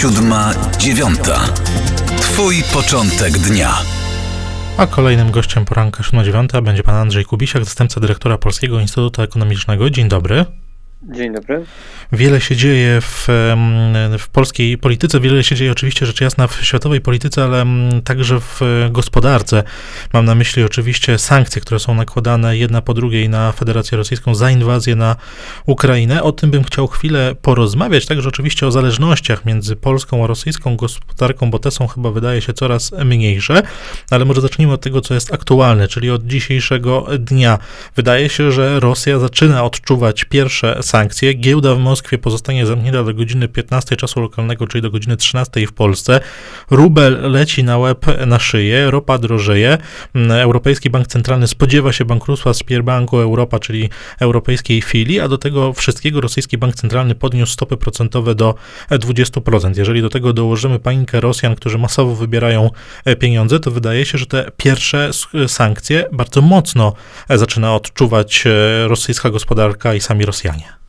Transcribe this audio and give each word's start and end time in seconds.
siódma, 0.00 0.52
dziewiąta. 0.78 1.40
Twój 2.20 2.62
początek 2.74 3.38
dnia. 3.38 3.74
A 4.76 4.86
kolejnym 4.86 5.30
gościem 5.30 5.64
poranka 5.64 6.02
7.9 6.02 6.62
będzie 6.62 6.82
pan 6.82 6.94
Andrzej 6.94 7.24
Kubisiak, 7.24 7.64
zastępca 7.64 8.00
dyrektora 8.00 8.38
Polskiego 8.38 8.80
Instytutu 8.80 9.22
Ekonomicznego. 9.22 9.90
Dzień 9.90 10.08
dobry. 10.08 10.44
Dzień 11.02 11.34
dobry. 11.34 11.64
Wiele 12.12 12.40
się 12.40 12.56
dzieje 12.56 13.00
w, 13.00 13.26
w 14.18 14.28
polskiej 14.28 14.78
polityce, 14.78 15.20
wiele 15.20 15.44
się 15.44 15.56
dzieje 15.56 15.72
oczywiście 15.72 16.06
rzecz 16.06 16.20
jasna 16.20 16.46
w 16.46 16.64
światowej 16.64 17.00
polityce, 17.00 17.44
ale 17.44 17.66
także 18.04 18.40
w 18.40 18.60
gospodarce. 18.90 19.62
Mam 20.12 20.24
na 20.24 20.34
myśli 20.34 20.64
oczywiście 20.64 21.18
sankcje, 21.18 21.62
które 21.62 21.80
są 21.80 21.94
nakładane 21.94 22.56
jedna 22.56 22.82
po 22.82 22.94
drugiej 22.94 23.28
na 23.28 23.52
Federację 23.52 23.98
Rosyjską 23.98 24.34
za 24.34 24.50
inwazję 24.50 24.96
na 24.96 25.16
Ukrainę. 25.66 26.22
O 26.22 26.32
tym 26.32 26.50
bym 26.50 26.64
chciał 26.64 26.86
chwilę 26.86 27.34
porozmawiać, 27.42 28.06
także 28.06 28.28
oczywiście 28.28 28.66
o 28.66 28.70
zależnościach 28.70 29.44
między 29.44 29.76
polską 29.76 30.24
a 30.24 30.26
rosyjską 30.26 30.76
gospodarką, 30.76 31.50
bo 31.50 31.58
te 31.58 31.70
są 31.70 31.86
chyba 31.86 32.10
wydaje 32.10 32.40
się 32.40 32.52
coraz 32.52 32.92
mniejsze, 33.04 33.62
ale 34.10 34.24
może 34.24 34.40
zacznijmy 34.40 34.72
od 34.72 34.80
tego, 34.80 35.00
co 35.00 35.14
jest 35.14 35.34
aktualne, 35.34 35.88
czyli 35.88 36.10
od 36.10 36.26
dzisiejszego 36.26 37.06
dnia. 37.18 37.58
Wydaje 37.96 38.28
się, 38.28 38.52
że 38.52 38.80
Rosja 38.80 39.18
zaczyna 39.18 39.64
odczuwać 39.64 40.24
pierwsze 40.24 40.82
sankcje. 40.90 41.34
Giełda 41.34 41.74
w 41.74 41.78
Moskwie 41.78 42.18
pozostanie 42.18 42.66
zamknięta 42.66 43.04
do 43.04 43.14
godziny 43.14 43.48
15 43.48 43.96
czasu 43.96 44.20
lokalnego, 44.20 44.66
czyli 44.66 44.82
do 44.82 44.90
godziny 44.90 45.16
13 45.16 45.66
w 45.66 45.72
Polsce. 45.72 46.20
Rubel 46.70 47.32
leci 47.32 47.64
na 47.64 47.78
łeb 47.78 48.06
na 48.26 48.38
szyję, 48.38 48.90
ropa 48.90 49.18
drożeje. 49.18 49.78
Europejski 50.30 50.90
Bank 50.90 51.06
Centralny 51.06 51.48
spodziewa 51.48 51.92
się 51.92 52.04
bankructwa 52.04 52.54
Sberbanku 52.54 53.18
Europa, 53.18 53.58
czyli 53.58 53.90
europejskiej 54.20 54.82
filii, 54.82 55.20
a 55.20 55.28
do 55.28 55.38
tego 55.38 55.72
wszystkiego 55.72 56.20
rosyjski 56.20 56.58
bank 56.58 56.74
centralny 56.74 57.14
podniósł 57.14 57.52
stopy 57.52 57.76
procentowe 57.76 58.34
do 58.34 58.54
20%. 58.90 59.78
Jeżeli 59.78 60.02
do 60.02 60.08
tego 60.08 60.32
dołożymy 60.32 60.78
panikę 60.78 61.20
Rosjan, 61.20 61.56
którzy 61.56 61.78
masowo 61.78 62.14
wybierają 62.14 62.70
pieniądze, 63.18 63.60
to 63.60 63.70
wydaje 63.70 64.06
się, 64.06 64.18
że 64.18 64.26
te 64.26 64.50
pierwsze 64.56 65.10
sankcje 65.46 66.04
bardzo 66.12 66.40
mocno 66.40 66.92
zaczyna 67.28 67.74
odczuwać 67.74 68.44
rosyjska 68.86 69.30
gospodarka 69.30 69.94
i 69.94 70.00
sami 70.00 70.24
Rosjanie. 70.24 70.79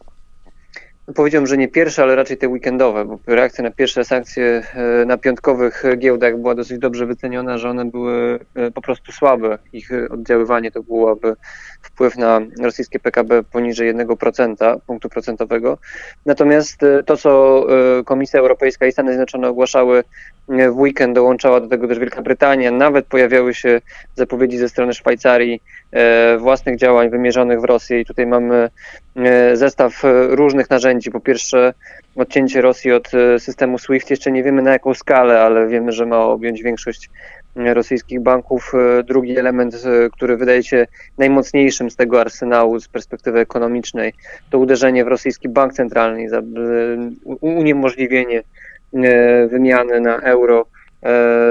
Powiedziałbym, 1.16 1.48
że 1.48 1.58
nie 1.58 1.68
pierwsze, 1.68 2.04
ale 2.04 2.16
raczej 2.16 2.38
te 2.38 2.48
weekendowe, 2.48 3.06
bo 3.06 3.20
reakcja 3.28 3.64
na 3.64 3.72
pierwsze 3.72 4.06
sankcje 4.06 4.64
e, 4.74 5.06
na 5.06 5.18
piątkowych 5.18 5.84
giełdach 5.98 6.38
była 6.38 6.56
dosyć 6.56 6.80
dobrze 6.80 7.06
wyceniona, 7.06 7.58
że 7.58 7.70
one 7.70 7.86
były 7.86 8.40
e, 8.56 8.72
po 8.72 8.82
prostu 8.82 9.12
słabe. 9.12 9.58
Ich 9.74 9.90
oddziaływanie 10.10 10.72
to 10.72 10.84
byłoby 10.84 11.36
wpływ 11.82 12.18
na 12.18 12.42
rosyjskie 12.62 13.00
PKB 13.00 13.44
poniżej 13.44 13.96
1% 13.96 14.80
punktu 14.88 15.10
procentowego. 15.10 15.78
Natomiast 16.26 16.84
e, 16.84 17.04
to, 17.04 17.18
co 17.18 17.66
Komisja 18.06 18.40
Europejska 18.40 18.86
i 18.86 18.92
Stany 18.92 19.12
Zjednoczone 19.12 19.48
ogłaszały 19.48 20.04
w 20.48 20.80
weekend, 20.80 21.16
dołączała 21.16 21.60
do 21.60 21.68
tego 21.68 21.88
też 21.88 22.00
Wielka 22.00 22.22
Brytania, 22.22 22.72
nawet 22.72 23.06
pojawiały 23.06 23.54
się 23.54 23.82
zapowiedzi 24.16 24.58
ze 24.58 24.70
strony 24.70 24.94
Szwajcarii 24.94 25.62
własnych 26.38 26.78
działań 26.78 27.10
wymierzonych 27.10 27.62
w 27.62 27.64
Rosję 27.64 28.00
i 28.00 28.06
tutaj 28.06 28.28
mamy 28.28 28.70
zestaw 29.54 30.04
różnych 30.30 30.70
narzędzi, 30.70 31.01
po 31.10 31.20
pierwsze, 31.20 31.74
odcięcie 32.16 32.62
Rosji 32.62 32.92
od 32.92 33.14
e, 33.14 33.40
systemu 33.40 33.78
SWIFT. 33.78 34.10
Jeszcze 34.10 34.32
nie 34.32 34.44
wiemy 34.44 34.62
na 34.62 34.72
jaką 34.72 34.94
skalę, 34.94 35.42
ale 35.42 35.68
wiemy, 35.68 35.92
że 35.92 36.06
ma 36.06 36.18
objąć 36.18 36.64
większość 36.64 37.10
e, 37.56 37.74
rosyjskich 37.74 38.22
banków. 38.22 38.72
E, 39.00 39.04
drugi 39.04 39.38
element, 39.38 39.84
który 40.12 40.38
wydaje 40.38 40.64
się 40.64 40.88
najmocniejszym 41.18 41.92
z 41.92 41.96
tego 41.96 42.22
arsenału 42.22 42.80
z 42.80 42.88
perspektywy 42.88 43.40
ekonomicznej, 43.40 44.14
to 44.50 44.60
uderzenie 44.60 45.06
w 45.06 45.08
rosyjski 45.08 45.50
bank 45.50 45.74
centralny, 45.74 46.28
uniemożliwienie 47.42 48.44
wymiany 49.50 50.02
na 50.02 50.18
euro 50.18 50.66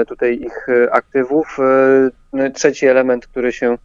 tutaj 0.07 0.41
ich 0.41 0.67
aktywów. 0.91 1.57
No 2.33 2.49
trzeci 2.49 2.87
element, 2.87 3.27
który 3.27 3.51
się 3.51 3.77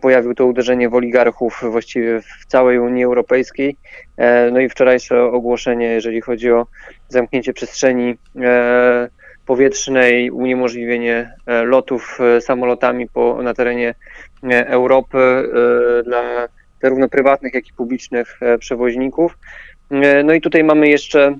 pojawił 0.00 0.34
to 0.34 0.46
uderzenie 0.46 0.88
w 0.88 0.94
oligarchów 0.94 1.64
właściwie 1.70 2.20
w 2.20 2.46
całej 2.46 2.78
Unii 2.78 3.04
Europejskiej. 3.04 3.76
E, 4.16 4.50
no 4.50 4.60
i 4.60 4.68
wczorajsze 4.68 5.22
ogłoszenie, 5.22 5.86
jeżeli 5.86 6.20
chodzi 6.20 6.52
o 6.52 6.66
zamknięcie 7.08 7.52
przestrzeni 7.52 8.14
e, 8.40 9.08
powietrznej, 9.46 10.30
uniemożliwienie 10.30 11.30
e, 11.46 11.62
lotów 11.64 12.18
samolotami 12.40 13.08
po, 13.08 13.42
na 13.42 13.54
terenie 13.54 13.94
Europy 14.66 15.18
dla 16.04 16.48
zarówno 16.82 17.08
prywatnych, 17.08 17.54
jak 17.54 17.68
i 17.68 17.72
publicznych 17.72 18.40
przewoźników. 18.58 19.38
No 20.24 20.32
i 20.34 20.40
tutaj 20.40 20.64
mamy 20.64 20.88
jeszcze 20.88 21.36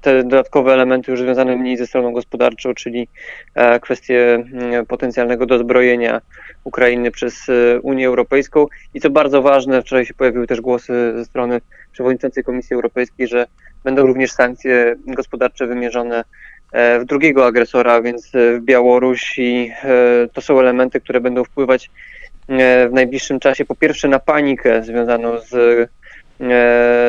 te 0.00 0.24
dodatkowe 0.24 0.72
elementy 0.72 1.10
już 1.10 1.20
związane 1.20 1.56
mniej 1.56 1.76
ze 1.76 1.86
stroną 1.86 2.12
gospodarczą, 2.12 2.74
czyli 2.74 3.08
e, 3.54 3.80
kwestie 3.80 4.34
mm, 4.34 4.86
potencjalnego 4.86 5.46
dozbrojenia 5.46 6.20
Ukrainy 6.64 7.10
przez 7.10 7.48
e, 7.48 7.80
Unię 7.80 8.06
Europejską. 8.06 8.66
I 8.94 9.00
co 9.00 9.10
bardzo 9.10 9.42
ważne, 9.42 9.82
wczoraj 9.82 10.06
się 10.06 10.14
pojawiły 10.14 10.46
też 10.46 10.60
głosy 10.60 11.12
ze 11.16 11.24
strony 11.24 11.60
przewodniczącej 11.92 12.44
Komisji 12.44 12.74
Europejskiej, 12.74 13.28
że 13.28 13.46
będą 13.84 14.06
również 14.06 14.32
sankcje 14.32 14.96
gospodarcze 15.06 15.66
wymierzone 15.66 16.24
w 17.00 17.04
drugiego 17.04 17.46
agresora, 17.46 18.02
więc 18.02 18.30
w 18.34 18.60
Białoruś 18.60 19.38
i 19.38 19.72
to 20.32 20.40
są 20.40 20.60
elementy, 20.60 21.00
które 21.00 21.20
będą 21.20 21.44
wpływać 21.44 21.90
w 22.88 22.92
najbliższym 22.92 23.40
czasie 23.40 23.64
po 23.64 23.74
pierwsze 23.74 24.08
na 24.08 24.18
panikę 24.18 24.82
związaną 24.82 25.38
z 25.40 25.54
E, 25.54 25.88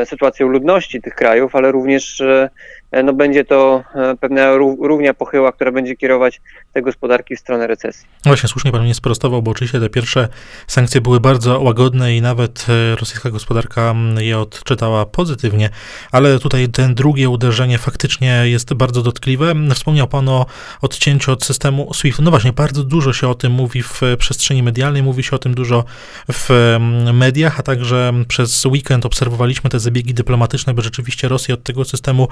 sytuacją 0.06 0.48
ludności 0.48 1.02
tych 1.02 1.16
krajów, 1.16 1.56
ale 1.56 1.72
również 1.72 2.22
e, 2.22 2.50
E, 2.89 2.89
no 3.04 3.14
będzie 3.14 3.46
to 3.46 3.84
e, 3.96 4.16
pewna 4.18 4.56
równia 4.82 5.14
pochyła, 5.14 5.52
która 5.52 5.72
będzie 5.72 5.96
kierować 5.96 6.42
te 6.74 6.82
gospodarki 6.82 7.36
w 7.36 7.40
stronę 7.40 7.68
recesji. 7.68 8.08
Właśnie, 8.26 8.50
słusznie 8.50 8.72
pan 8.72 8.84
mnie 8.84 8.96
sprostował, 8.96 9.42
bo 9.42 9.52
oczywiście 9.52 9.80
te 9.80 9.90
pierwsze 9.90 10.28
sankcje 10.68 11.02
były 11.02 11.20
bardzo 11.20 11.62
łagodne 11.62 12.16
i 12.16 12.22
nawet 12.22 12.66
e, 12.70 12.96
rosyjska 12.96 13.30
gospodarka 13.30 13.96
je 14.18 14.40
odczytała 14.40 15.06
pozytywnie, 15.06 15.70
ale 16.12 16.40
tutaj 16.40 16.70
ten 16.70 16.96
drugie 16.96 17.30
uderzenie 17.30 17.78
faktycznie 17.78 18.42
jest 18.44 18.74
bardzo 18.74 19.02
dotkliwe. 19.02 19.54
Wspomniał 19.74 20.08
pan 20.08 20.30
o 20.30 20.46
odcięciu 20.82 21.32
od 21.32 21.44
systemu 21.44 21.94
SWIFT. 21.94 22.20
No 22.20 22.32
właśnie, 22.32 22.54
bardzo 22.54 22.84
dużo 22.84 23.14
się 23.14 23.28
o 23.28 23.36
tym 23.36 23.52
mówi 23.52 23.84
w 23.84 24.02
przestrzeni 24.18 24.64
medialnej, 24.64 25.04
mówi 25.04 25.24
się 25.24 25.36
o 25.36 25.40
tym 25.40 25.54
dużo 25.54 25.84
w 26.32 26.78
mediach, 27.14 27.60
a 27.60 27.64
także 27.64 28.14
przez 28.28 28.66
weekend 28.66 29.06
obserwowaliśmy 29.06 29.70
te 29.70 29.80
zabiegi 29.80 30.14
dyplomatyczne, 30.14 30.74
by 30.74 30.82
rzeczywiście 30.82 31.28
Rosja 31.28 31.54
od 31.54 31.64
tego 31.64 31.86
systemu 31.86 32.28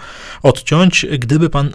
odciąć. 0.47 1.05
Gdyby 1.19 1.49
pan 1.49 1.71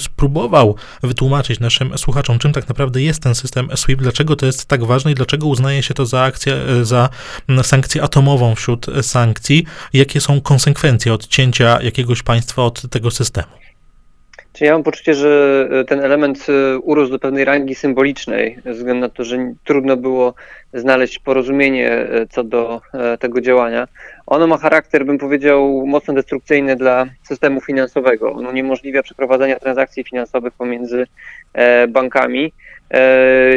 spróbował 0.00 0.76
wytłumaczyć 1.02 1.60
naszym 1.60 1.98
słuchaczom, 1.98 2.38
czym 2.38 2.52
tak 2.52 2.68
naprawdę 2.68 3.02
jest 3.02 3.22
ten 3.22 3.34
system 3.34 3.68
SWIFT, 3.76 4.02
dlaczego 4.02 4.36
to 4.36 4.46
jest 4.46 4.66
tak 4.66 4.84
ważne 4.84 5.12
i 5.12 5.14
dlaczego 5.14 5.46
uznaje 5.46 5.82
się 5.82 5.94
to 5.94 6.06
za 6.06 6.22
akcję, 6.22 6.56
za 6.82 7.08
sankcję 7.62 8.02
atomową 8.02 8.54
wśród 8.54 8.86
sankcji, 9.02 9.64
jakie 9.92 10.20
są 10.20 10.40
konsekwencje 10.40 11.14
odcięcia 11.14 11.82
jakiegoś 11.82 12.22
państwa 12.22 12.62
od 12.62 12.90
tego 12.90 13.10
systemu? 13.10 13.67
Ja 14.60 14.72
mam 14.72 14.82
poczucie, 14.82 15.14
że 15.14 15.68
e, 15.70 15.84
ten 15.84 16.00
element 16.00 16.46
e, 16.48 16.78
urósł 16.78 17.10
do 17.10 17.18
pewnej 17.18 17.44
rangi 17.44 17.74
symbolicznej, 17.74 18.58
ze 18.64 18.72
względu 18.72 19.00
na 19.00 19.08
to, 19.08 19.24
że 19.24 19.54
trudno 19.64 19.96
było 19.96 20.34
znaleźć 20.74 21.18
porozumienie 21.18 21.90
e, 21.90 22.26
co 22.30 22.44
do 22.44 22.80
tego 23.20 23.40
działania. 23.40 23.88
Ono 24.26 24.46
ma 24.46 24.58
charakter, 24.58 25.06
bym 25.06 25.18
powiedział, 25.18 25.86
mocno 25.86 26.14
destrukcyjny 26.14 26.76
dla 26.76 27.06
systemu 27.22 27.60
finansowego. 27.60 28.32
On 28.32 28.46
uniemożliwia 28.46 29.02
przeprowadzania 29.02 29.58
transakcji 29.58 30.04
finansowych 30.04 30.52
pomiędzy 30.52 31.06
bankami. 31.88 32.52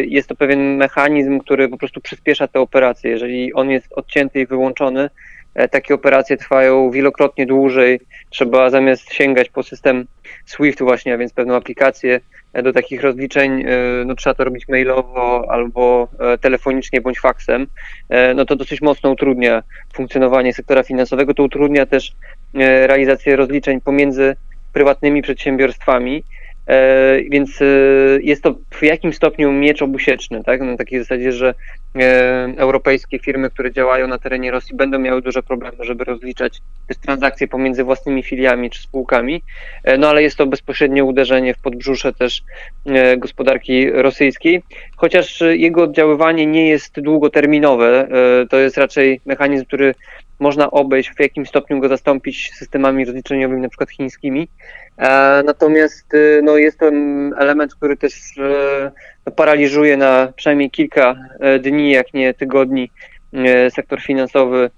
Jest 0.02 0.30
to 0.30 0.36
pewien 0.36 0.76
mechanizm, 0.76 1.40
który 1.40 1.70
po 1.70 1.78
prostu 1.78 2.02
przyspiesza 2.02 2.48
te 2.48 2.60
operacje. 2.60 3.12
Jeżeli 3.12 3.54
on 3.54 3.70
jest 3.70 3.94
odcięty 3.94 4.40
i 4.40 4.46
wyłączony, 4.46 5.10
takie 5.72 5.94
operacje 5.94 6.38
trwają 6.38 6.92
wielokrotnie 6.92 7.46
dłużej. 7.46 8.00
Trzeba 8.30 8.70
zamiast 8.70 9.14
sięgać 9.14 9.50
po 9.50 9.64
system 9.64 10.06
SWIFT 10.46 10.82
właśnie, 10.82 11.14
a 11.14 11.18
więc 11.18 11.34
pewną 11.34 11.56
aplikację 11.56 12.20
e, 12.54 12.64
do 12.64 12.74
takich 12.74 13.02
rozliczeń, 13.02 13.62
e, 13.62 13.66
no 14.06 14.16
trzeba 14.16 14.34
to 14.34 14.44
robić 14.44 14.68
mailowo 14.68 15.46
albo 15.50 16.08
telefonicznie 16.42 17.02
bądź 17.02 17.20
faksem. 17.20 17.68
No 18.36 18.46
to 18.46 18.56
dosyć 18.56 18.82
mocno 18.82 19.12
utrudnia 19.12 19.64
funkcjonowanie 19.94 20.54
sektora 20.54 20.84
finansowego. 20.84 21.34
To 21.34 21.44
utrudnia 21.44 21.86
też 21.86 22.12
realizację 22.88 23.36
rozliczeń 23.36 23.82
pomiędzy 23.82 24.36
prywatnymi 24.74 25.22
przedsiębiorstwami. 25.22 26.24
E, 26.72 27.20
więc 27.30 27.62
e, 27.62 27.66
jest 28.22 28.44
to 28.44 28.56
w 28.70 28.84
jakimś 28.84 29.16
stopniu 29.16 29.52
miecz 29.52 29.82
obusieczny, 29.82 30.44
tak? 30.44 30.62
Na 30.62 30.78
takiej 30.78 31.00
zasadzie, 31.00 31.32
że 31.32 31.54
e, 31.96 32.54
europejskie 32.58 33.20
firmy, 33.20 33.50
które 33.50 33.72
działają 33.72 34.08
na 34.08 34.18
terenie 34.18 34.52
Rosji, 34.52 34.76
będą 34.76 35.00
miały 35.00 35.22
duże 35.22 35.44
problemy, 35.44 35.78
żeby 35.80 36.04
rozliczać 36.04 36.62
te 36.88 36.96
transakcje 36.96 37.48
pomiędzy 37.48 37.84
własnymi 37.84 38.24
filiami 38.24 38.70
czy 38.70 38.82
spółkami, 38.82 39.44
no 40.00 40.10
ale 40.10 40.24
jest 40.24 40.38
to 40.38 40.46
bezpośrednie 40.46 41.04
uderzenie 41.04 41.54
w 41.54 41.60
podbrzusze 41.60 42.14
też 42.14 42.44
gospodarki 43.18 43.92
rosyjskiej, 43.92 44.64
chociaż 44.96 45.44
jego 45.52 45.84
oddziaływanie 45.84 46.46
nie 46.46 46.70
jest 46.70 47.00
długoterminowe, 47.00 48.08
to 48.50 48.60
jest 48.60 48.78
raczej 48.78 49.22
mechanizm, 49.26 49.66
który 49.66 49.96
można 50.42 50.72
obejść, 50.72 51.12
w 51.16 51.20
jakim 51.20 51.46
stopniu 51.46 51.80
go 51.80 51.88
zastąpić 51.88 52.52
systemami 52.54 53.06
rozliczeniowymi, 53.06 53.62
na 53.62 53.70
przykład 53.70 53.90
chińskimi. 53.92 54.48
Natomiast 55.46 56.14
no, 56.44 56.58
jest 56.58 56.80
to 56.80 56.88
element, 57.38 57.76
który 57.76 57.98
też 57.98 58.14
no, 59.26 59.32
paraliżuje 59.32 59.98
na 59.98 60.34
przynajmniej 60.36 60.72
kilka 60.72 61.16
dni, 61.60 61.92
jak 61.92 62.14
nie 62.14 62.34
tygodni 62.34 62.92
sektor 63.70 64.02
finansowy 64.02 64.70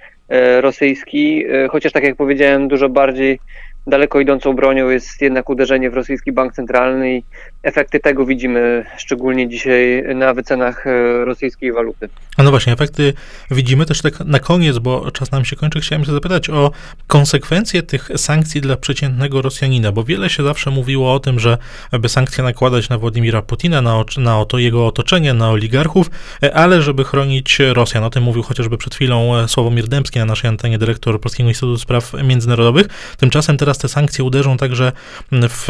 rosyjski, 0.59 1.45
chociaż 1.69 1.91
tak 1.91 2.03
jak 2.03 2.15
powiedziałem, 2.15 2.67
dużo 2.67 2.89
bardziej 2.89 3.39
daleko 3.87 4.19
idącą 4.19 4.53
bronią 4.53 4.89
jest 4.89 5.21
jednak 5.21 5.49
uderzenie 5.49 5.89
w 5.89 5.93
rosyjski 5.93 6.31
bank 6.31 6.53
centralny 6.53 7.17
i 7.17 7.23
efekty 7.63 7.99
tego 7.99 8.25
widzimy 8.25 8.85
szczególnie 8.97 9.49
dzisiaj 9.49 10.03
na 10.15 10.33
wycenach 10.33 10.87
e, 10.87 11.25
rosyjskiej 11.25 11.73
waluty. 11.73 12.09
A 12.37 12.43
no 12.43 12.49
właśnie, 12.49 12.73
efekty 12.73 13.13
widzimy 13.51 13.85
też 13.85 14.01
tak 14.01 14.19
na 14.19 14.39
koniec, 14.39 14.77
bo 14.77 15.11
czas 15.11 15.31
nam 15.31 15.45
się 15.45 15.55
kończy. 15.55 15.81
Chciałem 15.81 16.05
się 16.05 16.11
zapytać 16.11 16.49
o 16.49 16.71
konsekwencje 17.07 17.83
tych 17.83 18.09
sankcji 18.17 18.61
dla 18.61 18.77
przeciętnego 18.77 19.41
Rosjanina, 19.41 19.91
bo 19.91 20.03
wiele 20.03 20.29
się 20.29 20.43
zawsze 20.43 20.71
mówiło 20.71 21.13
o 21.13 21.19
tym, 21.19 21.39
że 21.39 21.57
aby 21.91 22.09
sankcje 22.09 22.43
nakładać 22.43 22.89
na 22.89 22.97
Władimira 22.97 23.41
Putina, 23.41 23.81
na, 23.81 24.03
na 24.17 24.39
oto 24.39 24.57
jego 24.57 24.87
otoczenie, 24.87 25.33
na 25.33 25.49
oligarchów, 25.49 26.09
e, 26.43 26.53
ale 26.55 26.81
żeby 26.81 27.03
chronić 27.03 27.59
Rosjan. 27.73 28.03
O 28.03 28.09
tym 28.09 28.23
mówił 28.23 28.43
chociażby 28.43 28.77
przed 28.77 28.95
chwilą 28.95 29.37
e, 29.37 29.47
Sławomir 29.47 29.87
Dębski 29.87 30.19
na 30.19 30.25
naszej 30.25 30.49
antenie, 30.49 30.77
dyrektor 30.77 31.21
Polskiego 31.21 31.49
Instytutu 31.49 31.77
Spraw 31.77 32.13
Międzynarodowych. 32.23 32.87
Tymczasem 33.17 33.57
teraz 33.57 33.72
te 33.77 33.87
sankcje 33.87 34.23
uderzą 34.23 34.57
także 34.57 34.91
w 35.31 35.67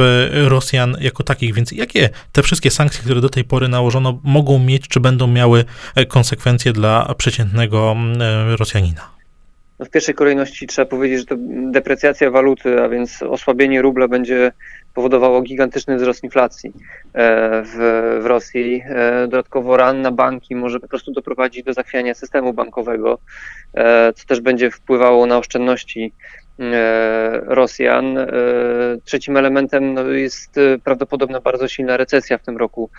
Rosjan 0.47 0.97
jako 0.99 1.23
takich, 1.23 1.53
więc 1.53 1.71
jakie 1.71 2.09
te 2.31 2.43
wszystkie 2.43 2.71
sankcje, 2.71 3.03
które 3.03 3.21
do 3.21 3.29
tej 3.29 3.43
pory 3.43 3.67
nałożono, 3.67 4.19
mogą 4.23 4.59
mieć, 4.59 4.87
czy 4.87 4.99
będą 4.99 5.27
miały 5.27 5.65
konsekwencje 6.07 6.73
dla 6.73 7.15
przeciętnego 7.17 7.95
Rosjanina? 8.59 9.13
No 9.79 9.85
w 9.85 9.89
pierwszej 9.89 10.15
kolejności 10.15 10.67
trzeba 10.67 10.85
powiedzieć, 10.85 11.19
że 11.19 11.25
to 11.25 11.35
deprecjacja 11.71 12.31
waluty, 12.31 12.81
a 12.81 12.89
więc 12.89 13.23
osłabienie 13.23 13.81
rubla 13.81 14.07
będzie 14.07 14.51
powodowało 14.93 15.41
gigantyczny 15.41 15.97
wzrost 15.97 16.23
inflacji 16.23 16.73
e, 17.13 17.63
w, 17.65 17.75
w 18.23 18.25
Rosji. 18.25 18.83
E, 18.85 19.27
dodatkowo 19.27 19.77
ran 19.77 20.01
na 20.01 20.11
banki 20.11 20.55
może 20.55 20.79
po 20.79 20.87
prostu 20.87 21.11
doprowadzić 21.11 21.63
do 21.63 21.73
zachwiania 21.73 22.13
systemu 22.13 22.53
bankowego, 22.53 23.19
e, 23.73 24.13
co 24.13 24.25
też 24.25 24.41
będzie 24.41 24.71
wpływało 24.71 25.25
na 25.25 25.37
oszczędności 25.37 26.13
E, 26.42 26.42
Rosjan. 27.45 28.17
E, 28.17 28.27
trzecim 29.03 29.37
elementem 29.37 29.93
no, 29.93 30.07
jest 30.07 30.57
e, 30.57 30.79
prawdopodobna 30.79 31.39
bardzo 31.39 31.67
silna 31.67 31.97
recesja 31.97 32.37
w 32.37 32.43
tym 32.43 32.57
roku 32.57 32.89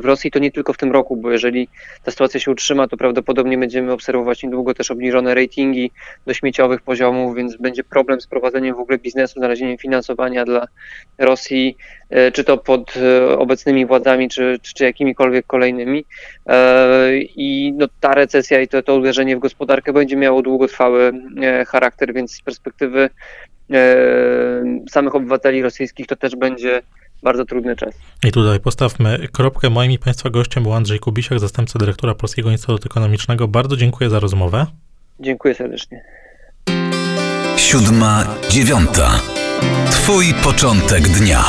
w 0.00 0.04
Rosji. 0.04 0.30
To 0.30 0.38
nie 0.38 0.52
tylko 0.52 0.72
w 0.72 0.76
tym 0.76 0.92
roku, 0.92 1.16
bo 1.16 1.30
jeżeli 1.30 1.68
ta 2.04 2.10
sytuacja 2.10 2.40
się 2.40 2.50
utrzyma, 2.50 2.88
to 2.88 2.96
prawdopodobnie 2.96 3.58
będziemy 3.58 3.92
obserwować 3.92 4.42
niedługo 4.42 4.74
też 4.74 4.90
obniżone 4.90 5.34
ratingi 5.34 5.90
do 6.26 6.34
śmieciowych 6.34 6.82
poziomów, 6.82 7.36
więc 7.36 7.56
będzie 7.56 7.84
problem 7.84 8.20
z 8.20 8.26
prowadzeniem 8.26 8.76
w 8.76 8.80
ogóle 8.80 8.98
biznesu, 8.98 9.38
znalezieniem 9.40 9.78
finansowania 9.78 10.44
dla 10.44 10.66
Rosji, 11.18 11.76
czy 12.32 12.44
to 12.44 12.58
pod 12.58 12.94
obecnymi 13.38 13.86
władzami, 13.86 14.28
czy, 14.28 14.58
czy, 14.62 14.74
czy 14.74 14.84
jakimikolwiek 14.84 15.46
kolejnymi. 15.46 16.04
I 17.36 17.72
no, 17.76 17.86
ta 18.00 18.14
recesja 18.14 18.60
i 18.60 18.68
to, 18.68 18.82
to 18.82 18.96
uderzenie 18.96 19.36
w 19.36 19.40
gospodarkę 19.40 19.92
będzie 19.92 20.16
miało 20.16 20.42
długotrwały 20.42 21.12
charakter, 21.66 22.14
więc 22.14 22.34
z 22.34 22.42
perspektywy 22.42 22.97
perspektywy 22.98 23.10
e, 23.70 24.90
samych 24.90 25.14
obywateli 25.14 25.62
rosyjskich 25.62 26.06
to 26.06 26.16
też 26.16 26.36
będzie 26.36 26.82
bardzo 27.22 27.44
trudny 27.44 27.76
czas. 27.76 27.94
I 28.24 28.32
tutaj 28.32 28.60
postawmy 28.60 29.28
kropkę. 29.32 29.70
Moim 29.70 29.90
i 29.92 29.98
Państwa 29.98 30.30
gościem 30.30 30.62
był 30.62 30.72
Andrzej 30.72 30.98
Kubisiak, 30.98 31.40
zastępca 31.40 31.78
dyrektora 31.78 32.14
Polskiego 32.14 32.50
Instytutu 32.50 32.86
Ekonomicznego. 32.86 33.48
Bardzo 33.48 33.76
dziękuję 33.76 34.10
za 34.10 34.20
rozmowę. 34.20 34.66
Dziękuję 35.20 35.54
serdecznie. 35.54 36.04
Siódma, 37.56 38.24
dziewiąta. 38.50 39.20
Twój 39.90 40.34
początek 40.44 41.02
dnia. 41.02 41.44